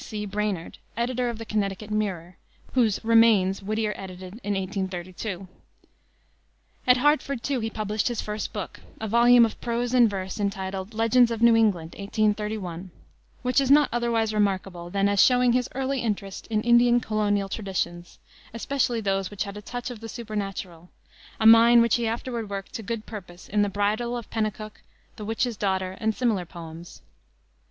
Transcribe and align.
G. 0.01 0.05
C. 0.07 0.25
Brainard, 0.25 0.79
editor 0.97 1.29
of 1.29 1.37
the 1.37 1.45
Connecticut 1.45 1.91
Mirror, 1.91 2.35
whose 2.73 2.99
"Remains" 3.05 3.61
Whittier 3.61 3.93
edited 3.95 4.39
in 4.43 4.55
1832. 4.55 5.47
At 6.87 6.97
Hartford, 6.97 7.43
too, 7.43 7.59
he 7.59 7.69
published 7.69 8.07
his 8.07 8.19
first 8.19 8.51
book, 8.51 8.79
a 8.99 9.07
volume 9.07 9.45
of 9.45 9.61
prose 9.61 9.93
and 9.93 10.09
verse, 10.09 10.39
entitled 10.39 10.95
Legends 10.95 11.29
of 11.29 11.43
New 11.43 11.55
England, 11.55 11.89
1831, 11.93 12.89
which 13.43 13.61
is 13.61 13.69
not 13.69 13.89
otherwise 13.91 14.33
remarkable 14.33 14.89
than 14.89 15.07
as 15.07 15.21
showing 15.23 15.53
his 15.53 15.69
early 15.75 15.99
interest 16.01 16.47
in 16.47 16.63
Indian 16.63 16.99
colonial 16.99 17.47
traditions 17.47 18.17
especially 18.55 19.01
those 19.01 19.29
which 19.29 19.43
had 19.43 19.55
a 19.55 19.61
touch 19.61 19.91
of 19.91 19.99
the 19.99 20.09
supernatural 20.09 20.89
a 21.39 21.45
mine 21.45 21.79
which 21.79 21.97
he 21.97 22.07
afterward 22.07 22.49
worked 22.49 22.73
to 22.73 22.81
good 22.81 23.05
purpose 23.05 23.47
in 23.47 23.61
the 23.61 23.69
Bridal 23.69 24.17
of 24.17 24.31
Pennacook, 24.31 24.81
the 25.17 25.25
Witch's 25.25 25.55
Daughter, 25.57 25.95
and 25.99 26.15
similar 26.15 26.47
poems. 26.47 27.03